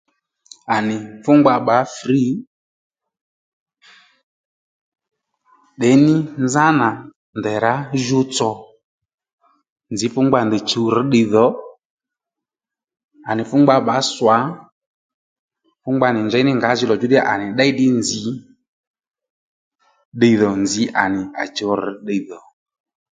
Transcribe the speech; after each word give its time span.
À 0.75 0.77
nì 0.87 0.95
fú 1.23 1.31
ngba 1.39 1.53
bbǎ 1.61 1.77
frǐ 1.97 2.19
ndeyní 5.75 6.13
nzánà 6.43 6.87
ndèy 7.39 7.59
rǎ 7.65 7.73
ju 8.05 8.19
tsò 8.33 8.51
nzǐ 9.93 10.07
fú 10.13 10.19
ngba 10.25 10.39
nì 10.41 10.47
ndèy 10.47 10.63
chuw 10.69 10.87
rř 10.95 11.05
ddiydhò 11.07 11.45
à 13.29 13.31
nì 13.37 13.43
fú 13.49 13.55
ngba 13.61 13.75
bbǎ 13.81 13.95
swà 14.13 14.37
fú 15.81 15.89
ngba 15.95 16.07
nì 16.13 16.19
njěy 16.25 16.43
nì 16.45 16.51
ngǎjìní 16.59 16.85
nga 16.91 16.95
djú 16.97 16.97
ddíyà 17.07 17.21
à 17.31 17.33
nì 17.39 17.45
ddéy 17.51 17.71
ddí 17.73 17.85
nzǐ 17.99 18.23
ddiydhò 20.15 20.49
nzǐ 20.63 20.83
à 21.01 21.03
nì 21.13 21.21
à 21.41 21.43
chuw 21.55 21.73
rř 21.81 21.87
ddiydhò 22.03 22.39